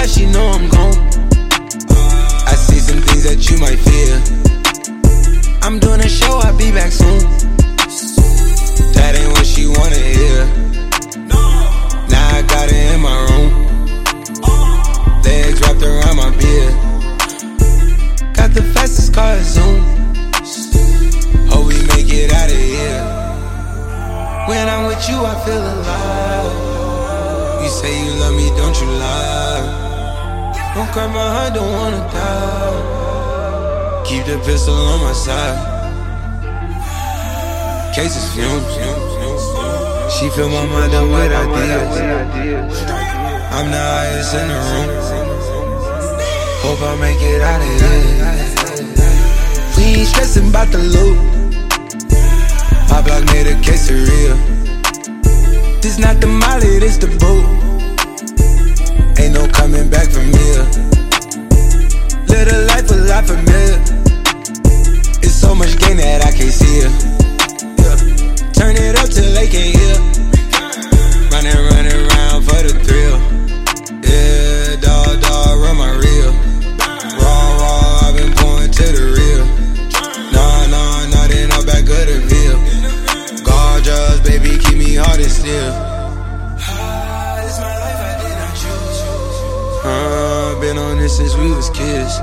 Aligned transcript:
why 0.00 0.06
she 0.06 0.24
know 0.24 0.46
I'm 0.56 0.66
gone. 0.70 0.96
I 2.52 2.54
see 2.56 2.80
some 2.88 3.00
things 3.02 3.24
that 3.28 3.38
you 3.48 3.56
might 3.64 3.80
fear. 3.88 4.16
I'm 5.60 5.78
doing 5.78 6.00
a 6.00 6.08
show, 6.08 6.40
I'll 6.44 6.56
be 6.56 6.72
back 6.72 6.90
soon. 6.90 7.20
That 8.96 9.12
ain't 9.18 9.32
what 9.36 9.44
she 9.44 9.66
wanna 9.66 10.02
hear. 10.16 10.38
Now 12.12 12.36
I 12.38 12.40
got 12.52 12.66
it 12.72 12.84
in 12.94 13.00
my 13.08 13.16
room. 13.28 13.48
Legs 15.22 15.60
wrapped 15.60 15.82
around 15.82 16.16
my 16.16 16.30
beard. 16.40 16.74
Got 18.38 18.50
the 18.54 18.64
fastest 18.72 19.12
car 19.12 19.36
Zoom. 19.42 19.80
Hope 21.52 21.66
we 21.68 21.76
make 21.92 22.08
it 22.08 22.32
out 22.32 22.48
of 22.48 22.62
here. 22.72 23.02
When 24.48 24.64
I'm 24.66 24.86
with 24.86 25.02
you, 25.10 25.18
I 25.32 25.34
feel 25.44 25.64
alive. 25.74 27.62
You 27.64 27.68
say 27.68 27.92
you 28.04 28.12
love 28.20 28.34
me, 28.34 28.48
don't 28.56 28.80
you 28.80 28.88
lie? 29.04 29.89
Don't 30.74 30.90
cry 30.92 31.06
my 31.08 31.26
heart, 31.34 31.54
don't 31.54 31.72
wanna 31.72 31.98
die. 32.14 34.04
Keep 34.06 34.24
the 34.26 34.38
pistol 34.46 34.74
on 34.74 35.00
my 35.00 35.12
side. 35.12 35.58
Cases 37.92 38.32
fumes. 38.32 38.64
She 40.14 40.28
fill 40.30 40.48
my 40.48 40.64
mind 40.66 40.94
up 40.94 41.08
with 41.08 41.32
ideas. 41.32 41.96
I'm 43.50 43.66
the 43.70 43.82
highest 43.94 44.34
in 44.34 44.46
the 44.46 44.58
room. 44.68 44.88
Hope 46.62 46.82
I 46.82 46.94
make 47.00 47.20
it 47.20 47.42
out 47.42 47.60
of 47.60 47.66
here. 47.80 48.10
We 49.76 49.82
ain't 49.98 50.08
stressing 50.08 50.48
about 50.50 50.68
the 50.70 50.78
loot. 50.78 51.18
My 52.90 53.00
block 53.02 53.24
made 53.32 53.48
a 53.48 53.54
case 53.60 53.90
of 53.90 53.96
real. 54.08 54.36
This 55.80 55.98
not 55.98 56.20
the 56.20 56.28
molly, 56.28 56.78
this 56.78 56.96
the 56.96 57.08
boot. 57.08 57.29
Hard 86.58 87.42
and 87.42 87.50
still. 88.56 88.90
Uh, 89.82 90.60
been 90.60 90.76
on 90.78 90.98
this 90.98 91.16
since 91.16 91.34
we 91.36 91.50
was 91.50 91.70
kids. 91.70 92.20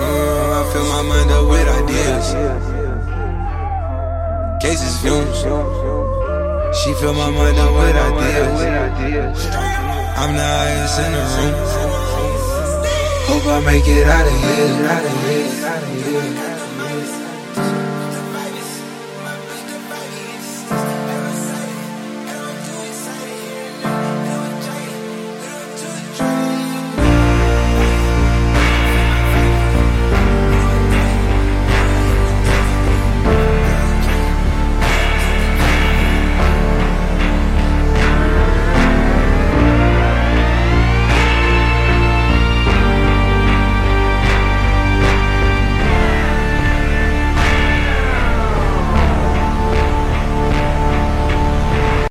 Uh, 0.00 0.58
I 0.58 0.62
fill 0.72 0.86
my 0.86 1.02
mind 1.02 1.30
up 1.30 1.46
with 1.48 1.68
ideas. 1.68 2.26
Cases 4.60 5.00
fumes. 5.00 5.38
She 6.78 6.92
fill 6.94 7.14
my 7.14 7.30
mind 7.30 7.58
up 7.58 7.72
with 7.74 7.96
ideas. 7.96 9.46
I'm 10.16 10.34
the 10.36 10.42
highest 10.42 10.98
in 11.00 11.12
the 11.12 11.22
room. 11.34 11.54
Hope 13.28 13.46
I 13.46 13.60
make 13.64 13.86
it 13.86 14.06
out 14.06 14.26
of 14.26 14.32
here. 14.32 14.86
Out 14.86 15.04
of 15.04 15.10
here. 15.24 15.66
Out 15.66 15.82
of 15.82 15.88
here. 16.04 16.59